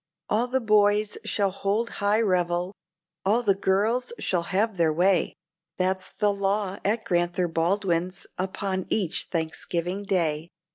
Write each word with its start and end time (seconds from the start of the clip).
All 0.29 0.47
the 0.47 0.59
boys 0.59 1.15
shall 1.23 1.51
hold 1.51 1.91
high 2.01 2.21
revel; 2.21 2.73
all 3.23 3.43
the 3.43 3.53
girls 3.53 4.11
shall 4.17 4.41
have 4.49 4.75
their 4.77 4.91
way, 4.91 5.35
That's 5.77 6.09
the 6.09 6.33
law 6.33 6.79
at 6.83 7.03
Grand'ther 7.03 7.47
Baldwin's 7.47 8.25
upon 8.35 8.87
each 8.89 9.25
Thanksgiving 9.29 10.01
Day. 10.01 10.49